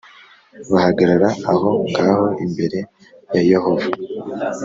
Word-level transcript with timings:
bahagarara 0.71 1.29
aho 1.51 1.69
ngaho 1.89 2.27
imbere 2.45 2.79
ya 3.33 3.41
Yehova 3.51 3.89